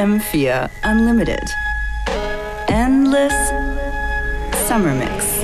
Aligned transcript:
FM4 0.00 0.70
Unlimited. 0.82 1.44
Endless 2.68 3.34
Summer 4.66 4.94
Mix. 4.94 5.39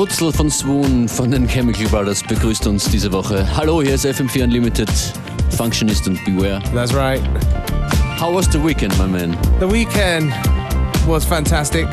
Futzel 0.00 0.32
von 0.32 0.50
Swoon 0.50 1.06
von 1.06 1.30
den 1.30 1.46
Chemical 1.46 1.86
Brothers 1.88 2.22
begrüßt 2.22 2.66
uns 2.66 2.84
diese 2.84 3.12
Woche. 3.12 3.46
Hallo, 3.54 3.82
hier 3.82 3.96
ist 3.96 4.06
FM4 4.06 4.44
Unlimited, 4.44 4.88
Functionist 5.58 6.08
und 6.08 6.24
Beware. 6.24 6.62
That's 6.72 6.94
right. 6.94 7.20
How 8.18 8.34
was 8.34 8.46
the 8.50 8.58
weekend, 8.58 8.96
my 8.96 9.06
man? 9.06 9.36
The 9.58 9.70
weekend 9.70 10.32
was 11.06 11.26
fantastic. 11.26 11.86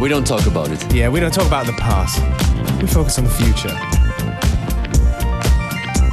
We 0.00 0.08
don't 0.08 0.24
talk 0.24 0.46
about 0.46 0.70
it. 0.70 0.78
Yeah, 0.94 1.12
we 1.12 1.18
don't 1.18 1.34
talk 1.34 1.46
about 1.46 1.66
the 1.66 1.72
past. 1.82 2.22
We 2.80 2.86
focus 2.86 3.18
on 3.18 3.24
the 3.24 3.30
future. 3.30 3.76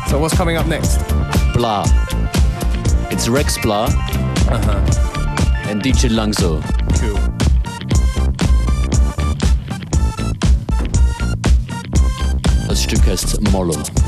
So 0.10 0.18
what's 0.18 0.36
coming 0.36 0.58
up 0.58 0.66
next? 0.66 0.98
Blah. 1.54 1.86
It's 3.12 3.30
Rex 3.30 3.60
Blah. 3.60 3.86
Uh-huh. 4.50 5.70
And 5.70 5.80
DJ 5.84 6.10
Langso. 6.10 6.79
Cool. 13.10 13.16
Das 13.16 13.99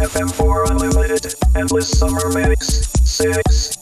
FM4 0.00 0.70
Unlimited, 0.70 1.34
Endless 1.54 1.98
Summer 1.98 2.30
Mix, 2.32 2.90
6. 3.04 3.79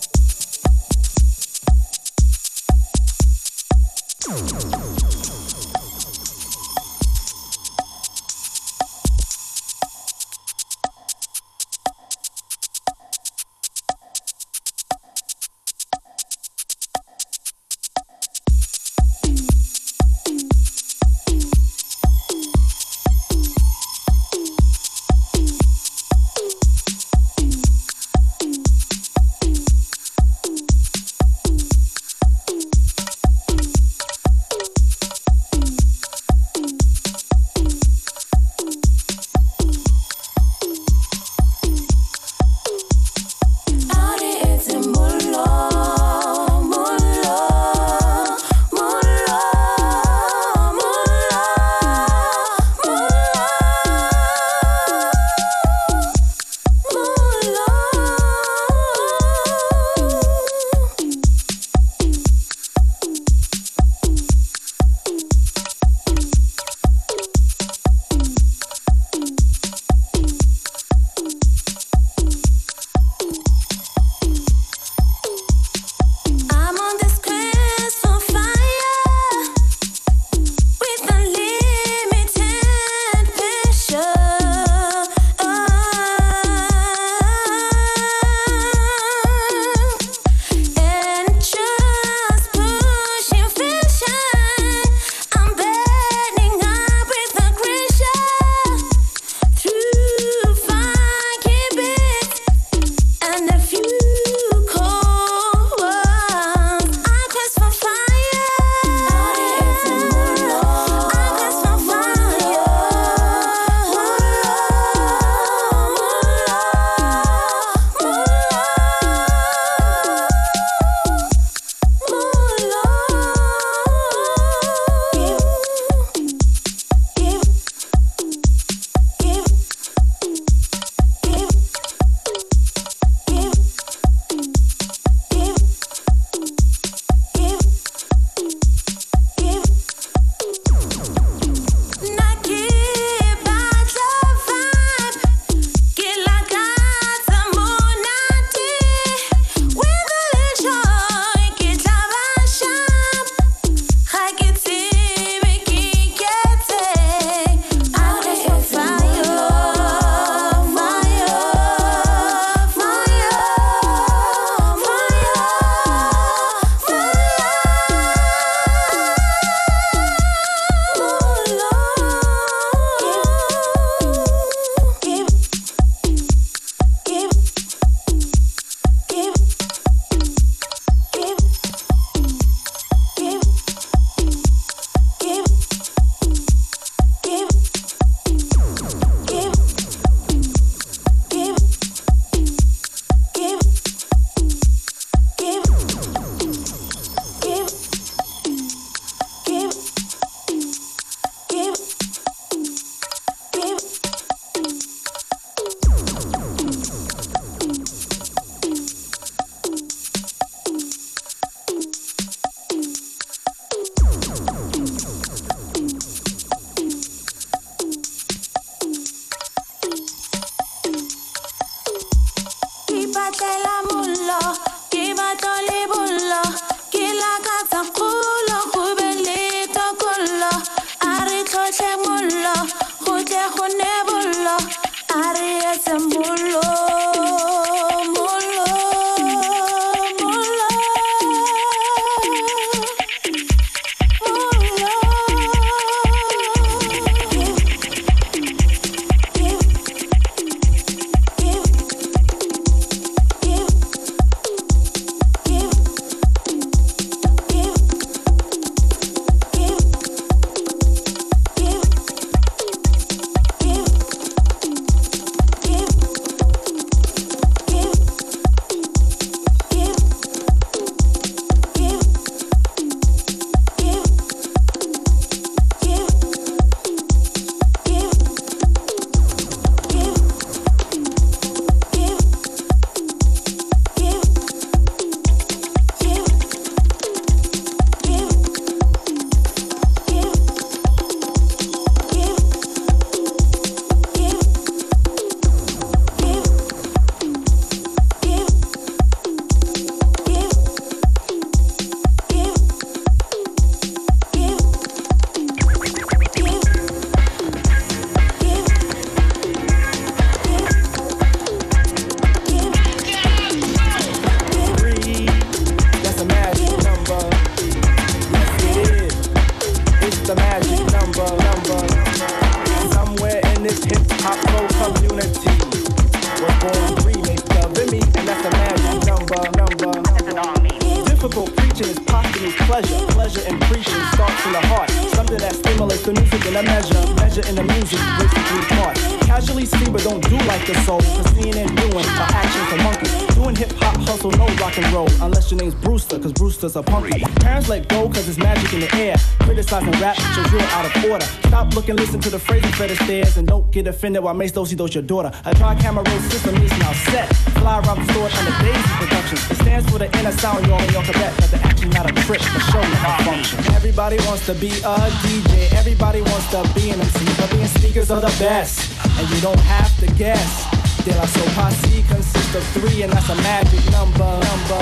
Looking, 351.88 352.04
listen 352.04 352.20
to 352.20 352.28
the 352.28 352.38
phrases 352.38 352.76
the 352.76 352.96
stairs, 353.04 353.38
and 353.38 353.48
don't 353.48 353.70
get 353.72 353.86
offended 353.86 354.22
while 354.22 354.34
Mace 354.34 354.52
Dosey 354.52 354.76
does 354.76 354.94
your 354.94 355.02
daughter. 355.02 355.32
A 355.46 355.54
tri 355.54 355.74
camera 355.76 356.04
roll 356.04 356.20
system 356.28 356.54
is 356.56 356.70
now 356.78 356.92
set. 357.08 357.34
Fly 357.56 357.80
around 357.80 358.04
the 358.04 358.12
store 358.12 358.28
under 358.28 358.52
ah. 358.52 358.60
Daisy 358.60 358.92
Productions. 359.00 359.50
It 359.50 359.56
stands 359.56 359.90
for 359.90 359.98
the 359.98 360.18
inner 360.18 360.32
sound, 360.32 360.66
y'all 360.66 360.84
your 360.92 361.02
cadet. 361.02 361.32
But 361.40 361.50
the 361.50 361.56
action 361.64 361.88
not 361.96 362.04
a 362.04 362.12
trick, 362.28 362.40
the 362.40 362.60
show 362.68 362.82
not 362.82 363.20
a 363.20 363.24
function. 363.24 363.58
Everybody 363.72 364.18
wants 364.28 364.44
to 364.52 364.54
be 364.60 364.68
a 364.68 365.08
DJ. 365.24 365.72
Everybody 365.80 366.20
wants 366.20 366.50
to 366.52 366.60
be 366.76 366.90
an 366.90 367.00
MC. 367.00 367.24
But 367.40 367.50
being 367.52 367.72
speakers 367.80 368.10
are 368.10 368.20
the 368.20 368.36
best. 368.36 368.92
And 369.16 369.24
you 369.30 369.40
don't 369.40 369.60
have 369.60 369.88
to 370.00 370.06
guess. 370.20 370.68
De 371.06 371.16
La 371.16 371.24
Soul 371.24 371.48
Posse 371.56 372.04
consists 372.04 372.54
of 372.54 372.64
three, 372.76 373.00
and 373.00 373.10
that's 373.10 373.30
a 373.30 373.36
magic 373.36 373.80
number. 373.96 374.28
number. 374.44 374.80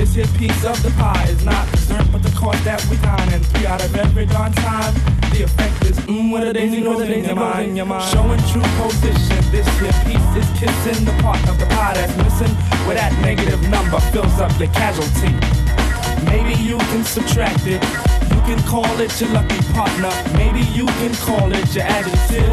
This 0.00 0.14
here 0.14 0.26
piece 0.40 0.64
of 0.64 0.82
the 0.82 0.90
pie 0.96 1.28
is 1.28 1.44
not 1.44 1.70
dessert, 1.70 2.06
but 2.10 2.22
the 2.22 2.32
course 2.32 2.60
that 2.64 2.80
we 2.88 2.96
dine. 2.96 3.28
And 3.28 3.44
three 3.44 3.66
out 3.66 3.84
of 3.84 3.94
every 3.94 4.24
darn 4.24 4.52
time, 4.52 5.11
the 5.32 5.44
effect 5.44 5.74
mm, 5.80 5.90
is 5.90 5.98
mmm, 6.06 6.30
what 6.30 6.46
a 6.46 6.52
daisy 6.52 6.80
goes 6.82 7.00
in 7.00 7.24
your 7.24 7.34
mind. 7.34 7.76
Showing 8.12 8.40
true 8.52 8.68
position. 8.80 9.40
This 9.50 9.66
here 9.80 9.96
piece 10.04 10.32
is 10.36 10.48
kissing 10.58 11.04
the 11.04 11.14
part 11.22 11.42
of 11.48 11.58
the 11.58 11.66
pie 11.66 11.94
that's 11.94 12.16
missing, 12.16 12.54
where 12.86 12.96
that 12.96 13.12
negative 13.22 13.60
number 13.68 14.00
fills 14.12 14.38
up 14.40 14.52
your 14.60 14.70
casualty. 14.72 15.32
Maybe 16.26 16.54
you 16.62 16.78
can 16.92 17.04
subtract 17.04 17.66
it. 17.66 17.82
You 18.32 18.40
can 18.48 18.60
call 18.68 19.00
it 19.00 19.12
your 19.20 19.30
lucky 19.30 19.60
partner. 19.72 20.12
Maybe 20.36 20.60
you 20.76 20.86
can 21.00 21.14
call 21.26 21.50
it 21.52 21.74
your 21.74 21.84
adjective. 21.84 22.52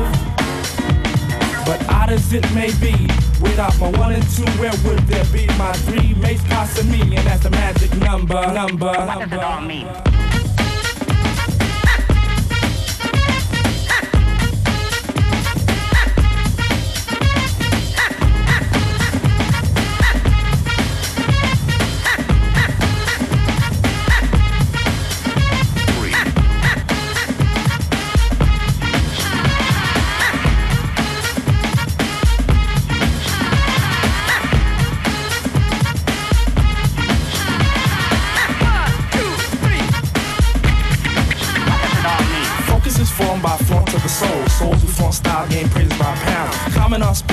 But 1.65 1.79
odd 1.89 2.09
as 2.11 2.33
it 2.33 2.45
may 2.53 2.71
be, 2.79 2.95
Without 3.41 3.79
my 3.79 3.89
one 3.91 4.11
and 4.11 4.23
two, 4.35 4.43
where 4.59 4.71
would 4.83 4.99
there 5.07 5.23
be 5.31 5.47
my 5.57 5.71
three? 5.87 6.13
Mace, 6.15 6.45
Casa, 6.49 6.83
me, 6.83 6.99
and 6.99 7.25
that's 7.25 7.43
the 7.43 7.49
magic 7.51 7.95
number, 7.95 8.41
number, 8.51 8.91
number. 8.91 10.28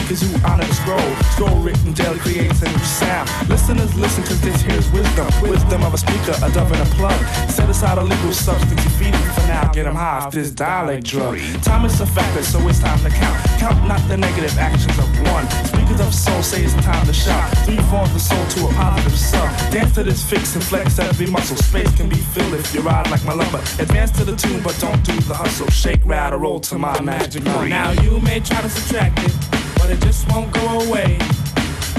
Speakers 0.06 0.20
who 0.20 0.46
honor 0.46 0.64
the 0.64 0.74
scroll. 0.74 1.14
Scroll 1.32 1.62
written 1.62 1.92
daily 1.92 2.18
creates 2.18 2.62
a 2.62 2.66
new 2.66 2.78
sound. 2.78 3.28
Listeners 3.48 3.94
listen 3.94 4.22
cause 4.24 4.40
this 4.40 4.60
here's 4.62 4.90
wisdom. 4.90 5.26
Wisdom 5.42 5.82
of 5.84 5.94
a 5.94 5.98
speaker, 5.98 6.34
a 6.42 6.50
dove 6.50 6.72
and 6.72 6.82
a 6.82 6.90
plug. 6.94 7.18
Set 7.48 7.68
aside 7.68 7.98
a 7.98 8.02
legal 8.02 8.32
substance 8.32 8.82
to 8.82 8.90
feed 8.90 9.14
it 9.14 9.32
for 9.34 9.46
now. 9.46 9.70
Get 9.72 9.84
them 9.84 9.94
high 9.94 10.20
off 10.20 10.32
this 10.32 10.50
dialect 10.50 11.04
drug. 11.04 11.38
Time 11.62 11.84
is 11.84 12.00
a 12.00 12.06
factor, 12.06 12.42
so 12.42 12.58
it's 12.68 12.80
time 12.80 12.98
to 13.00 13.10
count. 13.10 13.38
Count 13.58 13.86
not 13.86 14.00
the 14.08 14.16
negative 14.16 14.56
actions 14.58 14.98
of 14.98 15.08
one. 15.32 15.75
Speakers 15.86 16.06
of 16.06 16.14
soul 16.14 16.42
say 16.42 16.64
it's 16.64 16.74
time 16.74 17.06
to 17.06 17.12
shout. 17.12 17.48
Three 17.58 17.76
forms 17.90 18.12
the 18.12 18.18
soul 18.18 18.44
to 18.46 18.66
a 18.66 18.72
positive 18.74 19.16
sum. 19.16 19.48
Dance 19.70 19.94
to 19.94 20.02
this 20.02 20.22
fix 20.28 20.54
and 20.56 20.64
flex 20.64 20.98
every 20.98 21.26
muscle. 21.26 21.56
Space 21.56 21.94
can 21.96 22.08
be 22.08 22.16
filled 22.16 22.54
if 22.54 22.74
you 22.74 22.80
ride 22.80 23.08
like 23.08 23.24
my 23.24 23.34
lumber. 23.34 23.58
Advance 23.78 24.10
to 24.18 24.24
the 24.24 24.34
tune, 24.34 24.62
but 24.64 24.76
don't 24.80 25.00
do 25.04 25.14
the 25.20 25.34
hustle. 25.34 25.68
Shake, 25.68 26.04
rattle, 26.04 26.40
roll 26.40 26.58
to 26.60 26.76
my 26.76 27.00
magic. 27.00 27.44
Now 27.44 27.92
you 28.02 28.20
may 28.20 28.40
try 28.40 28.60
to 28.62 28.68
subtract 28.68 29.20
it 29.20 29.56
but 29.86 29.90
it 29.90 30.00
just 30.00 30.28
won't 30.32 30.52
go 30.52 30.80
away. 30.80 31.18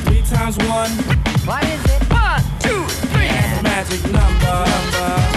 Three 0.04 0.22
times 0.24 0.58
one. 0.58 0.92
What 1.48 1.64
is 1.64 1.86
it? 1.86 2.04
One, 2.12 2.42
two, 2.60 2.84
three. 3.08 3.28
And 3.28 3.60
the 3.60 3.64
magic 3.64 4.04
number. 4.12 4.70
number. 4.70 5.37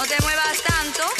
No 0.00 0.06
te 0.06 0.16
muevas 0.22 0.62
tanto. 0.62 1.19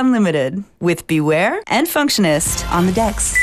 Unlimited 0.00 0.64
with 0.80 1.06
Beware 1.06 1.62
and 1.66 1.86
Functionist 1.86 2.66
on 2.72 2.86
the 2.86 2.92
decks. 2.92 3.36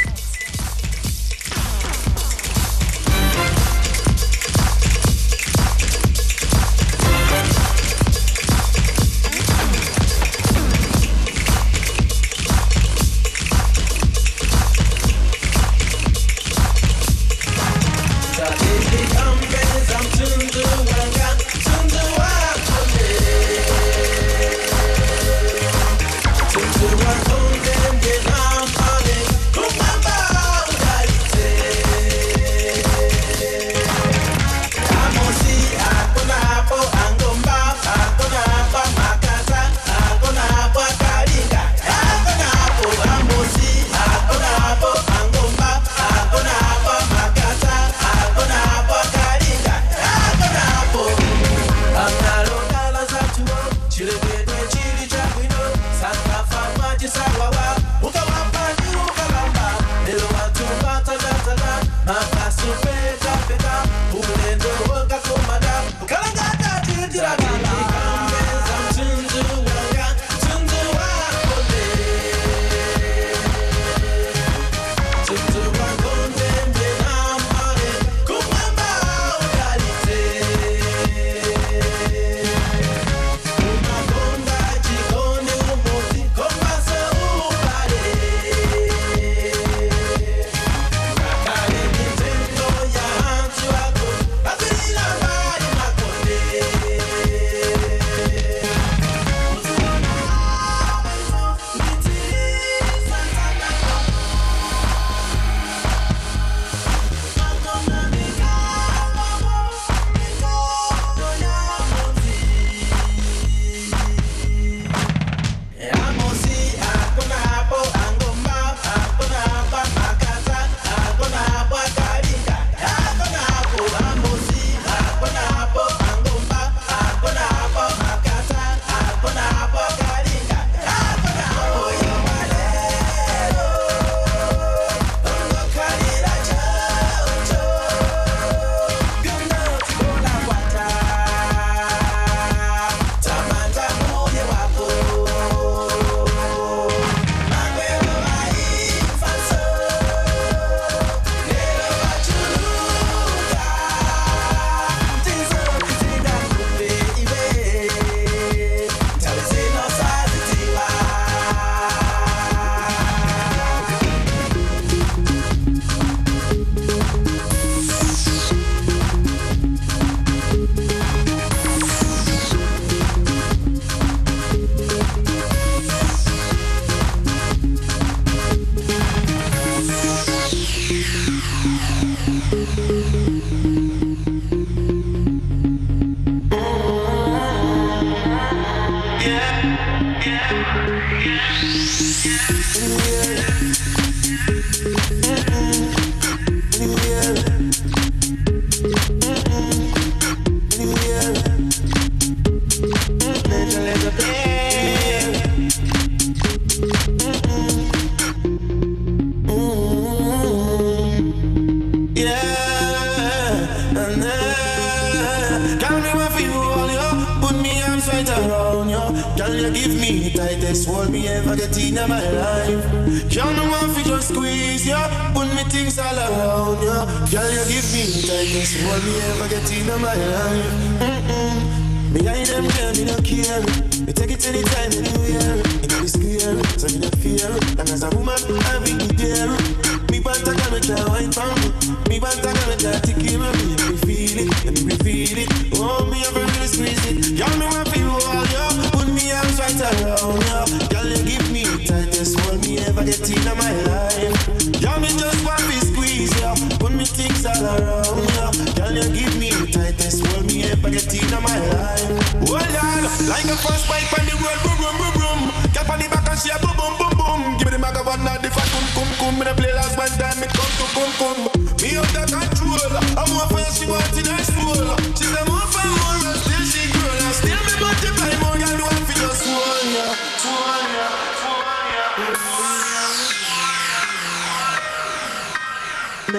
this 252.17 252.33
one 252.47 252.59
me 252.61 252.79
ever 252.79 253.05
get 253.05 253.29
in 253.29 253.45
my 253.45 253.73
life. 253.85 254.81
Yeah, 254.81 254.97
me 254.97 255.09
just 255.13 255.45
want 255.45 255.61
me 255.69 255.77
squeeze 255.77 256.33
ya, 256.41 256.57
yeah. 256.57 256.77
put 256.81 256.91
me 256.91 257.05
things 257.05 257.45
all 257.45 257.61
around 257.61 258.17
ya. 258.33 258.49
Yeah. 258.49 258.73
Girl, 258.73 258.93
you 258.97 259.05
give 259.13 259.33
me 259.37 259.53
the 259.53 259.69
tightest 259.69 260.25
one 260.33 260.47
me 260.49 260.65
ever 260.65 260.89
get 260.89 261.05
in 261.13 261.29
my 261.29 261.57
life. 261.77 262.09
Hold 262.49 262.73
on, 262.73 263.05
like 263.29 263.45
a 263.45 263.57
first 263.61 263.85
bike 263.85 264.09
on 264.17 264.25
the 264.25 264.33
road, 264.41 264.59
boom 264.65 264.77
boom 264.81 264.95
boom 264.97 265.13
boom. 265.21 265.39
Cap 265.77 265.89
on 265.93 266.01
the 266.01 266.09
back 266.09 266.25
and 266.25 266.39
she 266.41 266.49
a 266.49 266.57
boom 266.57 266.73
boom 266.73 266.93
boom 266.97 267.13
boom. 267.21 267.41
Give 267.61 267.69
me 267.69 267.77
the 267.77 267.79
maga 267.79 268.01
one 268.01 268.23
now, 268.25 268.41
the 268.41 268.49
fat 268.49 268.65
come 268.73 268.89
come 268.97 269.13
come. 269.21 269.35
Me 269.37 269.45
the 269.45 269.53
play 269.53 269.73
last 269.77 269.93
one 269.93 270.09
time, 270.17 270.41
me 270.41 270.49
come 270.49 270.73
to 270.81 270.85
come 270.97 271.13
come. 271.21 271.41
Me 271.85 272.01
under 272.01 272.25
control, 272.25 272.81
I'm 273.13 273.29
more 273.29 273.45
for 273.45 273.61
she 273.69 273.85
want 273.85 274.09
in 274.17 274.25
my 274.25 274.41
soul. 274.41 275.06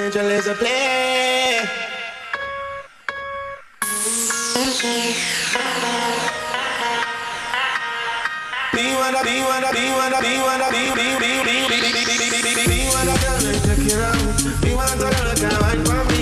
angel 0.08 0.26
is 0.28 0.46
a 0.46 0.54
play. 0.54 1.60
Be 8.72 8.94
one 8.94 9.14
of, 9.14 9.24
be 9.24 9.36
one 9.42 9.64
of, 9.64 9.72
be 9.72 9.84
one 9.92 10.14
of, 10.14 10.22
be 10.22 10.40
one 10.40 10.62
of, 10.62 10.70
be, 10.72 10.80
be, 10.96 11.08
be, 11.20 11.32
be, 11.44 11.60
be, 11.68 11.80
be, 11.82 11.90
be, 11.92 12.16
be, 12.24 12.40
be, 12.40 12.52
be, 12.56 12.64
be 12.72 12.78
one 12.88 13.08
of 13.08 13.20
the 13.20 13.52
secure. 13.66 14.12
Be 14.62 14.74
one 14.74 14.88
of 14.88 14.98
be, 14.98 15.04
look 15.28 15.44
I 15.44 15.76
be, 15.76 15.84
from 15.84 16.06
me. 16.08 16.17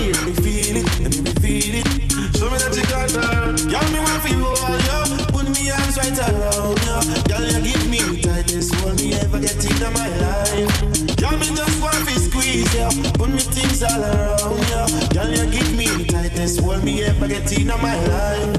get 17.39 17.59
in 17.59 17.67
my 17.67 17.95
life. 18.07 18.57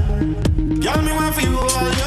Girl, 0.81 1.03
me 1.03 1.13
want 1.13 1.35
for 1.35 1.41
you 1.41 1.59
all 1.59 1.98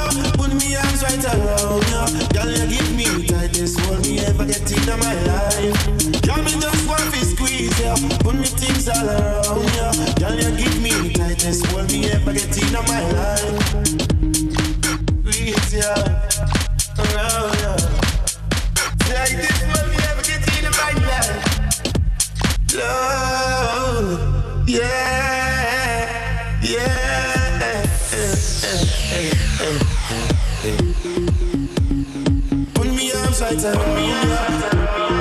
Put 32.74 32.88
me 32.88 33.12
up, 33.14 33.34
side 33.34 33.60
down. 33.60 35.21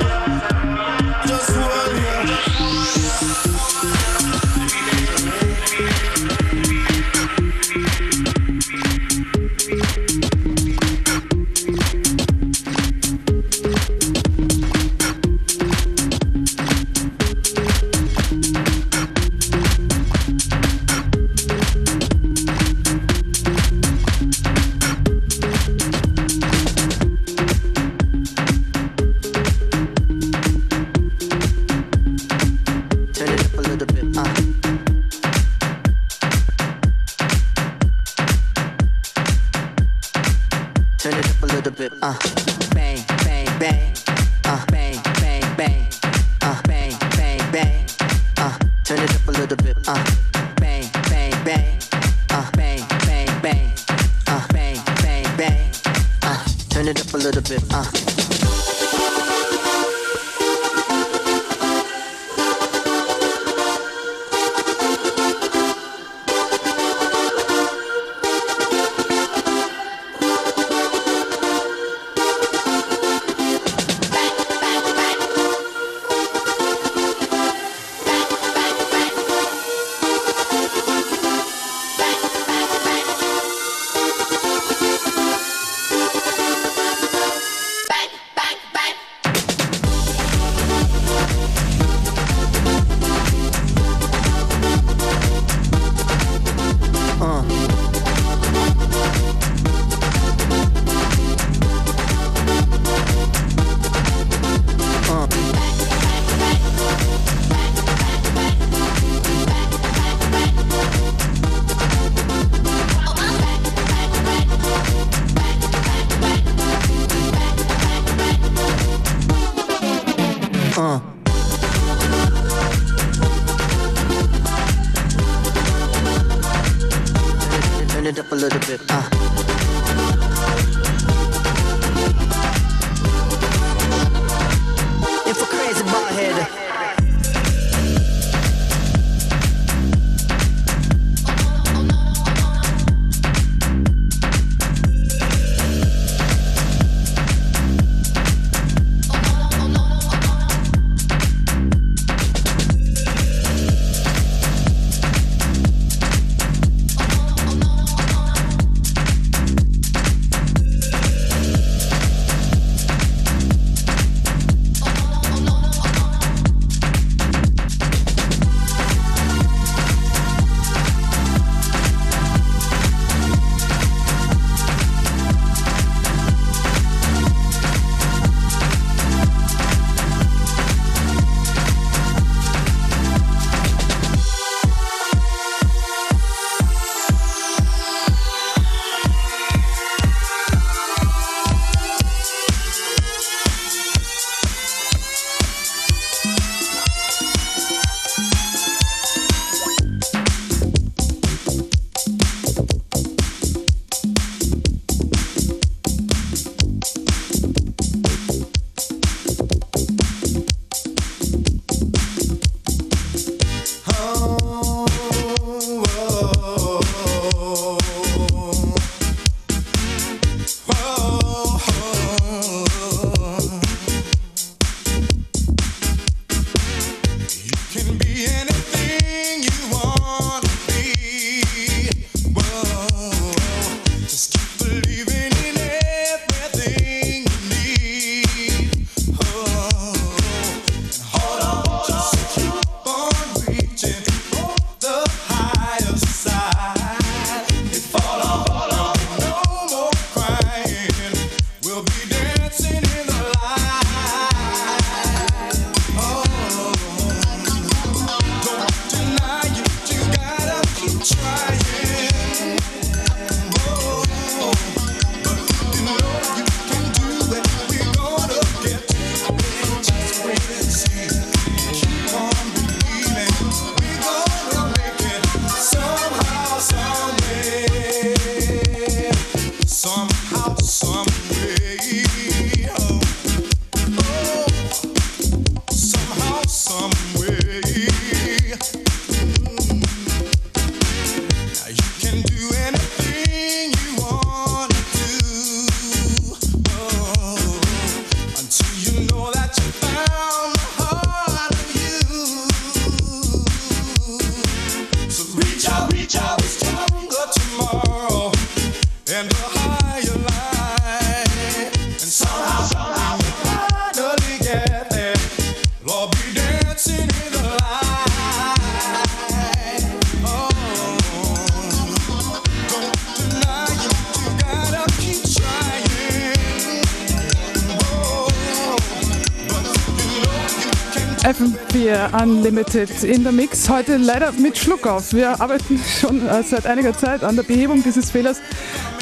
FM4 331.23 332.21
Unlimited 332.21 333.03
in 333.03 333.23
der 333.23 333.31
Mix. 333.31 333.69
Heute 333.69 333.97
leider 333.97 334.31
mit 334.33 334.57
Schluck 334.57 334.85
auf. 334.85 335.13
Wir 335.13 335.39
arbeiten 335.39 335.79
schon 335.99 336.27
äh, 336.27 336.43
seit 336.43 336.65
einiger 336.65 336.97
Zeit 336.97 337.23
an 337.23 337.35
der 337.35 337.43
Behebung 337.43 337.83
dieses 337.83 338.11
Fehlers, 338.11 338.41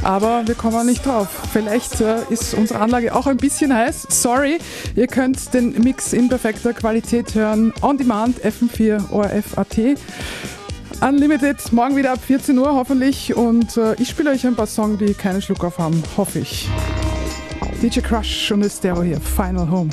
aber 0.04 0.48
wir 0.48 0.56
kommen 0.56 0.86
nicht 0.86 1.06
drauf. 1.06 1.28
Vielleicht 1.52 2.02
äh, 2.02 2.22
ist 2.30 2.54
unsere 2.54 2.80
Anlage 2.80 3.16
auch 3.16 3.28
ein 3.28 3.38
bisschen 3.38 3.74
heiß. 3.74 4.08
Sorry, 4.10 4.60
ihr 4.96 5.08
könnt 5.08 5.54
den 5.54 5.72
Mix 5.84 6.14
in 6.14 6.30
perfekter 6.30 6.74
Qualität 6.74 7.36
hören. 7.36 7.74
On 7.82 7.98
Demand 7.98 8.40
FM4 8.44 9.12
ORF.at. 9.12 10.00
Unlimited, 11.02 11.72
morgen 11.72 11.96
wieder 11.96 12.14
ab 12.14 12.20
14 12.26 12.58
Uhr 12.58 12.74
hoffentlich. 12.74 13.36
Und 13.36 13.78
äh, 13.78 13.96
ich 13.96 14.10
spiele 14.10 14.32
euch 14.32 14.46
ein 14.46 14.56
paar 14.56 14.68
Songs, 14.68 15.00
die 15.00 15.14
keinen 15.14 15.42
Schluck 15.42 15.64
auf 15.64 15.78
haben, 15.78 16.04
hoffe 16.18 16.40
ich. 16.40 16.68
DJ 17.82 18.02
Crush 18.02 18.52
und 18.52 18.64
Estero 18.64 19.04
hier, 19.04 19.22
Final 19.22 19.70
Home. 19.72 19.90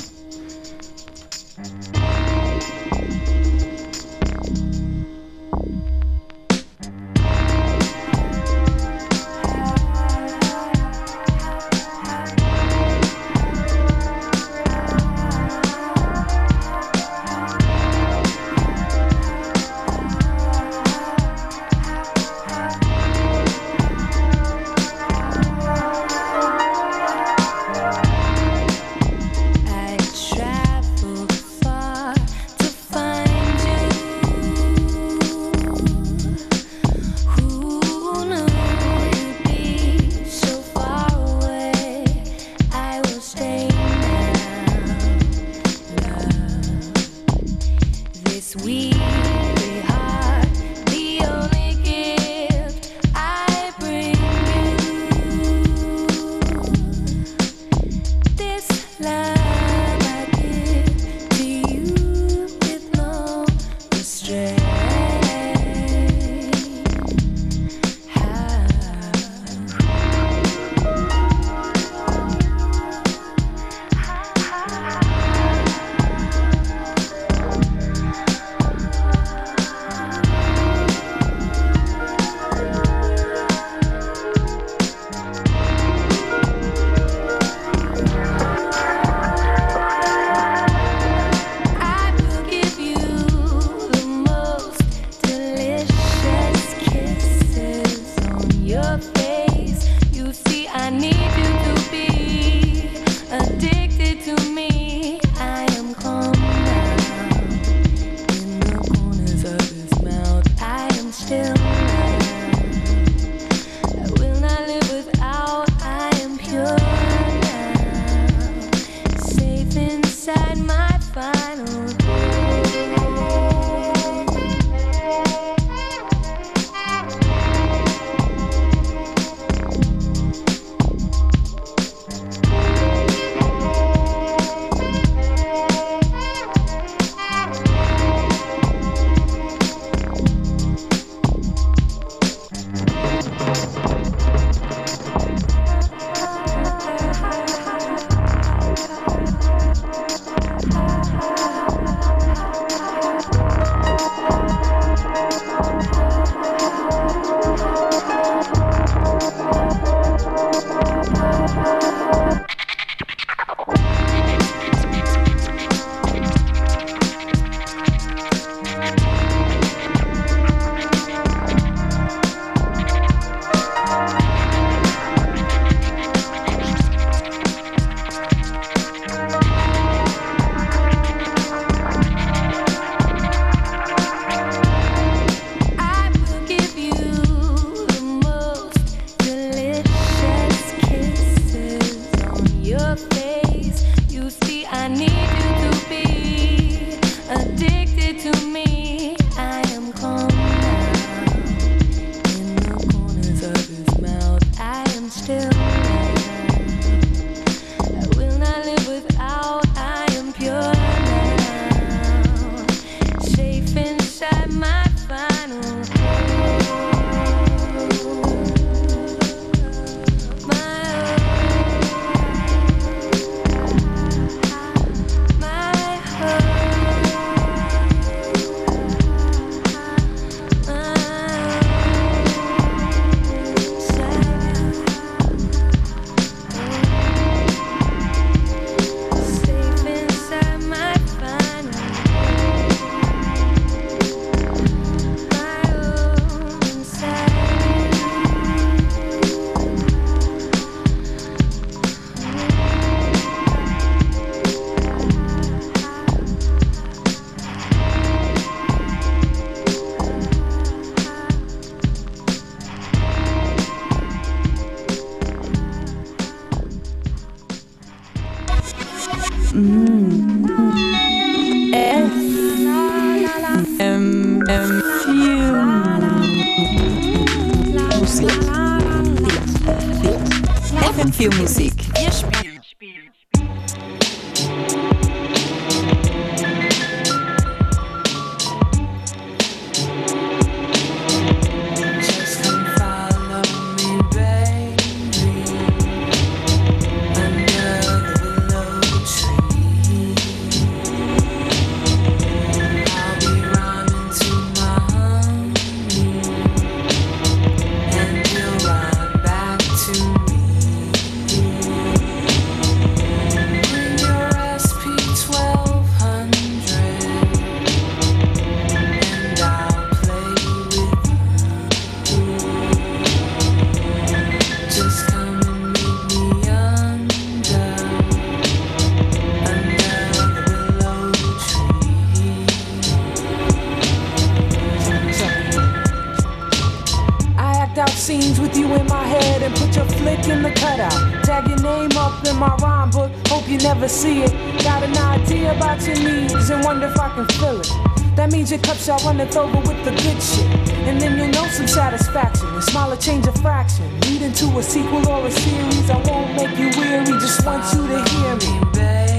Some 351.51 351.67
satisfaction. 351.67 352.47
A 352.55 352.61
smaller 352.61 352.97
change 352.97 353.25
of 353.25 353.35
fraction. 353.41 353.87
Leading 354.01 354.33
to 354.33 354.45
a 354.59 354.63
sequel 354.63 355.07
or 355.09 355.25
a 355.25 355.31
series. 355.31 355.89
I 355.89 355.97
won't 356.05 356.35
make 356.35 356.57
you 356.59 356.69
weary, 356.79 357.05
just 357.19 357.45
want 357.45 357.63
you 357.73 357.87
to 357.87 357.99
hear 358.11 358.35
me. 358.35 358.51
Baby, 358.73 359.16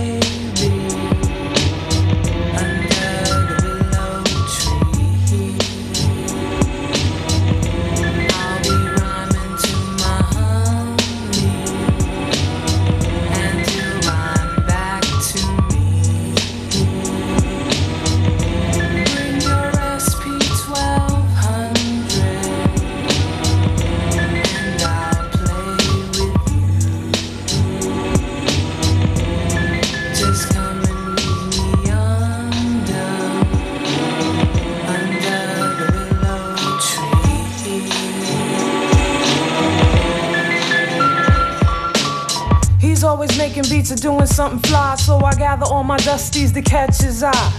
doing 44.08 44.26
something 44.26 44.60
fly, 44.70 44.94
so 44.96 45.18
I 45.18 45.34
gather 45.34 45.66
all 45.66 45.84
my 45.84 45.98
dusties 45.98 46.54
to 46.54 46.62
catch 46.62 46.96
his 47.02 47.22
eye. 47.22 47.52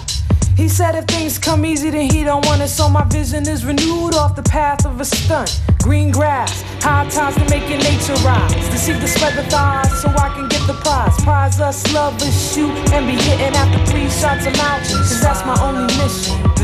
He 0.58 0.68
said 0.68 0.96
if 0.96 1.06
things 1.06 1.38
come 1.38 1.64
easy, 1.64 1.92
then 1.92 2.10
he 2.10 2.24
don't 2.24 2.44
want 2.48 2.64
it, 2.64 2.70
so 2.70 2.90
my 2.90 3.04
vision 3.04 3.48
is 3.48 3.64
renewed 3.66 4.16
off 4.16 4.36
the 4.36 4.42
path 4.42 4.84
of 4.84 5.00
a 5.00 5.06
stunt. 5.06 5.62
Green 5.84 6.10
grass, 6.10 6.64
high 6.82 7.08
times 7.10 7.36
to 7.36 7.46
make 7.54 7.70
your 7.70 7.78
nature 7.78 8.18
rise. 8.26 8.54
Deceive 8.74 9.00
the 9.00 9.08
spread 9.08 9.36
the 9.38 9.44
thighs 9.52 10.02
so 10.02 10.10
I 10.10 10.30
can 10.36 10.48
get 10.50 10.66
the 10.66 10.74
prize. 10.82 11.16
Prize 11.22 11.60
us, 11.62 11.94
love 11.94 12.14
lovers, 12.14 12.54
shoot, 12.54 12.74
and 12.94 13.06
be 13.06 13.14
hitting 13.14 13.56
after 13.56 13.80
three 13.92 14.10
shots 14.10 14.48
of 14.48 14.58
mountain, 14.58 14.98
cause 14.98 15.22
that's 15.22 15.46
my 15.46 15.56
only 15.62 15.86
mission. 16.02 16.59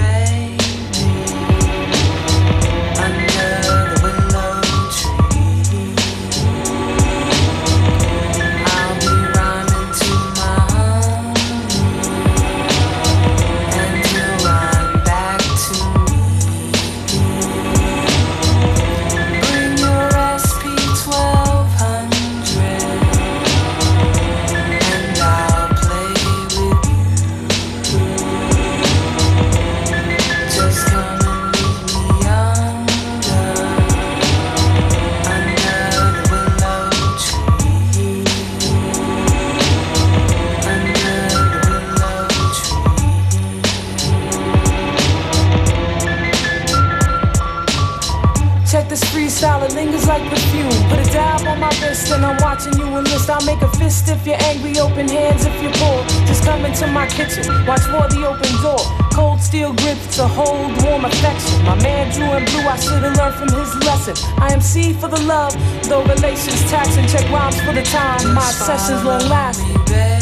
My 57.05 57.11
kitchen, 57.13 57.65
watch 57.65 57.81
for 57.81 58.07
the 58.09 58.25
open 58.25 58.51
door. 58.61 58.81
Cold 59.13 59.39
steel 59.39 59.73
grips 59.73 60.15
to 60.17 60.27
hold 60.27 60.71
warm 60.83 61.05
affection. 61.05 61.63
My 61.63 61.75
man 61.81 62.11
drew 62.13 62.31
in 62.33 62.45
blue, 62.45 62.67
I 62.67 62.77
should've 62.77 63.15
learned 63.17 63.35
from 63.35 63.49
his 63.59 63.75
lesson. 63.85 64.15
I 64.39 64.53
am 64.53 64.61
C 64.61 64.93
for 64.93 65.07
the 65.07 65.21
love, 65.21 65.53
though 65.83 66.03
relations 66.03 66.61
taxing. 66.69 67.07
Check 67.07 67.29
rhymes 67.31 67.59
for 67.61 67.73
the 67.73 67.83
time, 67.83 68.33
my 68.33 68.51
sessions 68.51 69.03
long 69.03 69.27
lasting. 69.29 70.14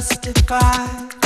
justify 0.00 1.19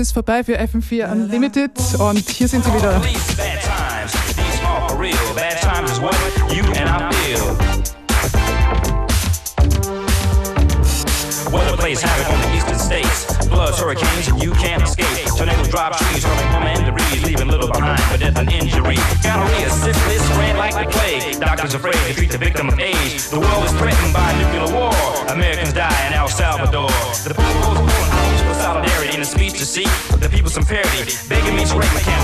ist 0.00 0.12
vorbei 0.12 0.42
für 0.42 0.58
FM4 0.58 1.12
Unlimited 1.12 1.72
und 1.98 2.28
hier 2.28 2.48
sind 2.48 2.64
sie 2.64 2.74
wieder. 2.74 3.00
Weather 11.52 11.76
plays 11.76 12.00
havoc 12.00 12.30
on 12.30 12.40
the 12.40 12.56
eastern 12.56 12.78
states. 12.78 13.26
Bloods, 13.48 13.80
hurricanes, 13.80 14.28
and 14.28 14.40
you 14.40 14.52
can't 14.52 14.82
escape. 14.82 15.26
Tornadoes 15.36 15.66
drop 15.66 15.98
trees, 15.98 16.22
hurling 16.22 16.46
home 16.54 16.62
and 16.62 16.86
debris, 16.86 17.20
leaving 17.26 17.48
little 17.48 17.66
behind 17.66 18.00
for 18.04 18.18
death 18.18 18.38
and 18.38 18.52
injury. 18.52 18.94
Gonorrhea, 19.22 19.68
syphilis, 19.70 20.22
ran 20.38 20.56
like 20.56 20.74
the 20.74 20.86
plague. 20.94 21.40
Doctors 21.40 21.74
afraid 21.74 21.98
to 22.06 22.14
treat 22.14 22.30
the 22.30 22.38
victim 22.38 22.68
of 22.68 22.78
age. 22.78 23.28
The 23.28 23.40
world 23.40 23.64
is 23.64 23.72
threatened 23.72 24.14
by 24.14 24.30
new 24.38 24.49
some 30.62 30.76
parity. 30.76 31.16
Begging 31.28 31.56
me 31.56 31.64
to 31.64 31.76
write 31.76 31.94
my 31.94 32.00
cap. 32.00 32.19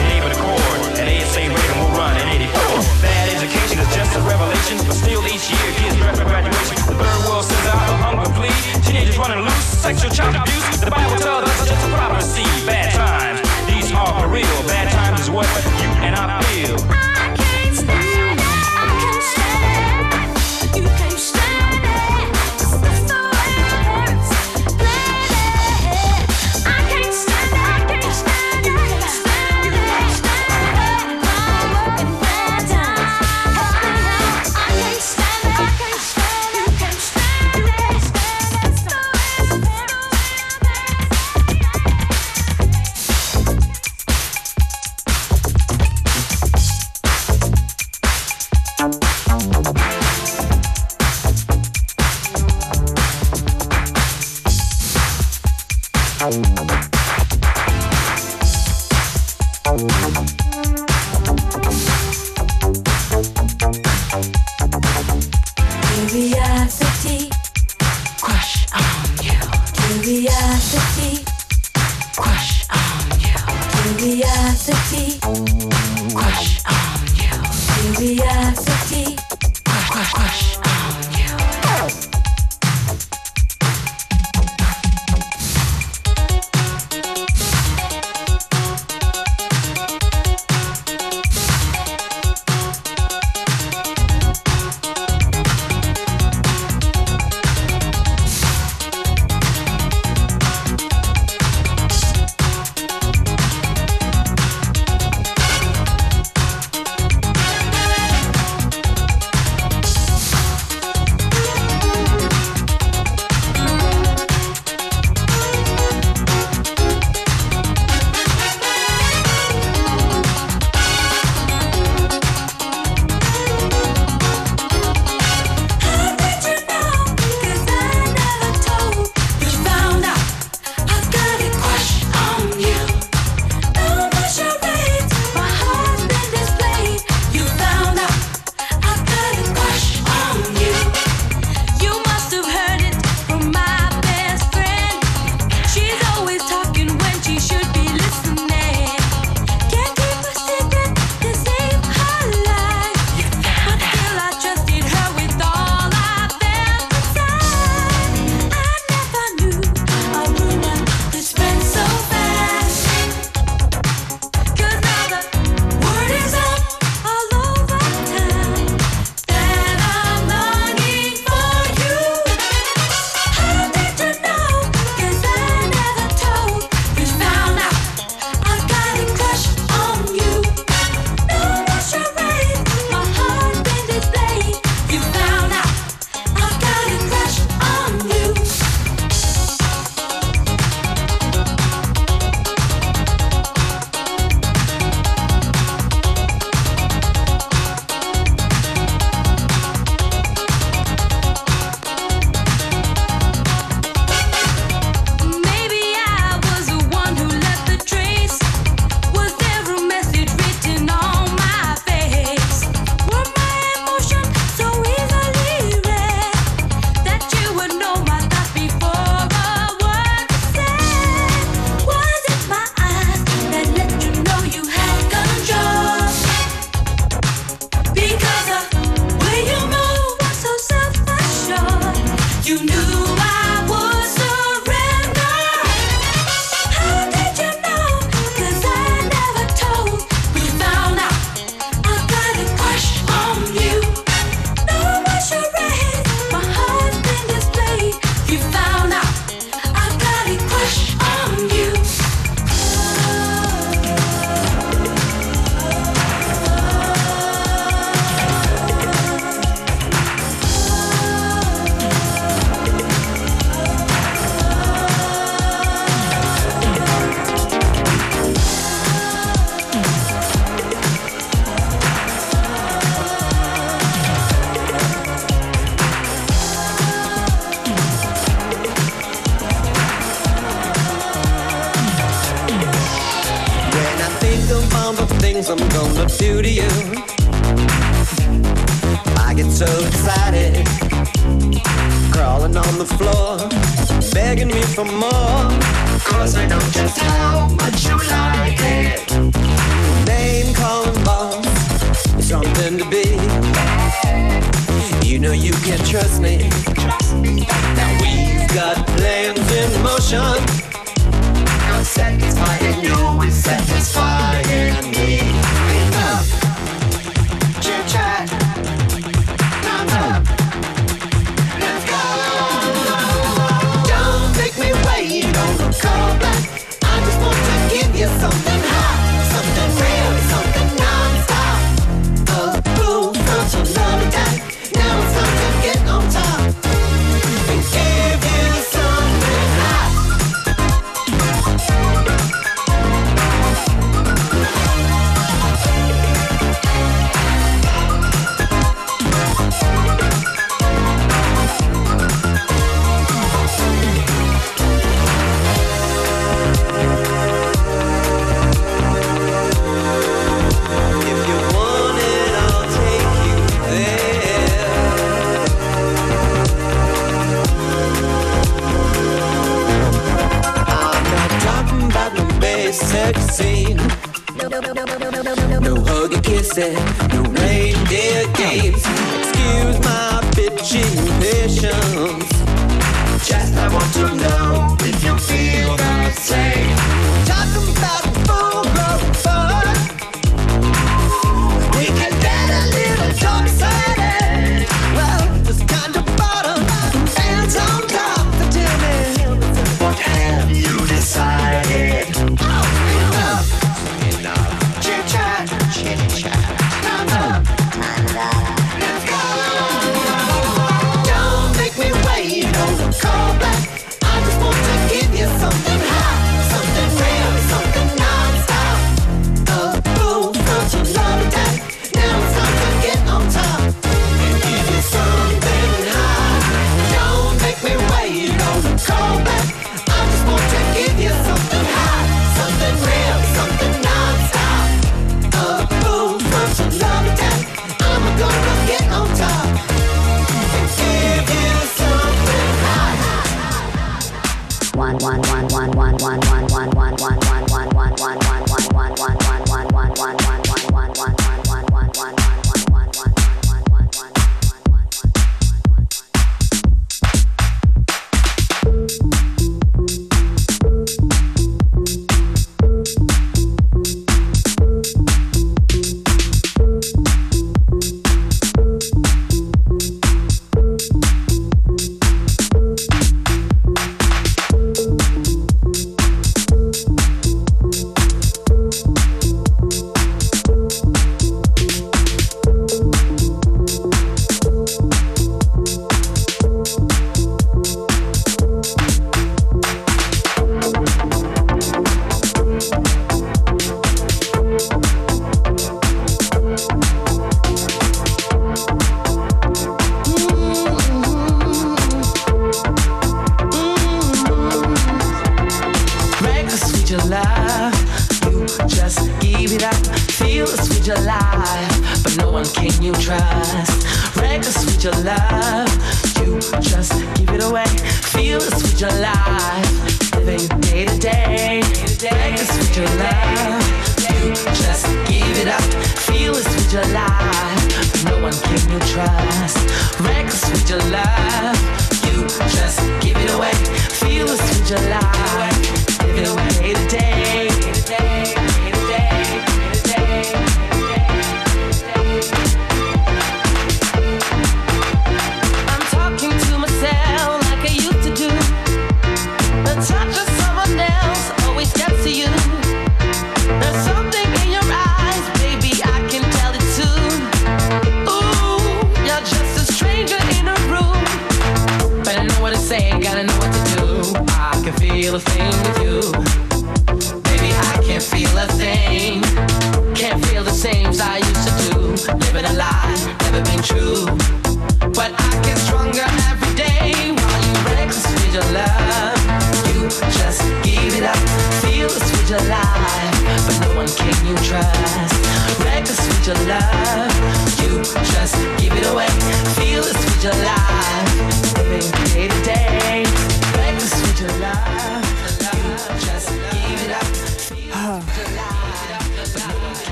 afterlife 522.79 523.26